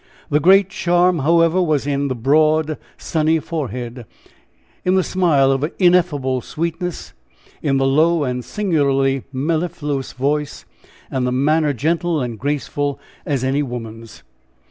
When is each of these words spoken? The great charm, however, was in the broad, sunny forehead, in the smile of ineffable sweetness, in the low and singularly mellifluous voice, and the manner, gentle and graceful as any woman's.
The 0.31 0.39
great 0.39 0.71
charm, 0.71 1.19
however, 1.19 1.61
was 1.61 1.85
in 1.85 2.07
the 2.07 2.15
broad, 2.15 2.79
sunny 2.97 3.37
forehead, 3.39 4.05
in 4.83 4.95
the 4.95 5.03
smile 5.03 5.51
of 5.51 5.71
ineffable 5.77 6.41
sweetness, 6.41 7.13
in 7.61 7.77
the 7.77 7.85
low 7.85 8.23
and 8.23 8.43
singularly 8.43 9.25
mellifluous 9.31 10.13
voice, 10.13 10.65
and 11.11 11.27
the 11.27 11.31
manner, 11.31 11.71
gentle 11.71 12.19
and 12.19 12.39
graceful 12.39 12.99
as 13.27 13.43
any 13.43 13.61
woman's. 13.61 14.23